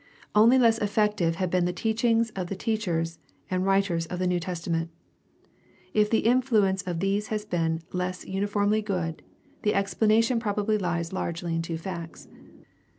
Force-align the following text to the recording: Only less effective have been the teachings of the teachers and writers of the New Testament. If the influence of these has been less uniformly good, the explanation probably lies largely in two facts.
Only 0.33 0.57
less 0.57 0.79
effective 0.79 1.35
have 1.35 1.51
been 1.51 1.65
the 1.65 1.71
teachings 1.71 2.31
of 2.31 2.47
the 2.47 2.55
teachers 2.55 3.19
and 3.51 3.63
writers 3.63 4.07
of 4.07 4.17
the 4.17 4.25
New 4.25 4.39
Testament. 4.39 4.89
If 5.93 6.09
the 6.09 6.25
influence 6.25 6.81
of 6.87 7.01
these 7.01 7.27
has 7.27 7.45
been 7.45 7.83
less 7.93 8.25
uniformly 8.25 8.81
good, 8.81 9.21
the 9.61 9.75
explanation 9.75 10.39
probably 10.39 10.79
lies 10.79 11.13
largely 11.13 11.53
in 11.53 11.61
two 11.61 11.77
facts. 11.77 12.27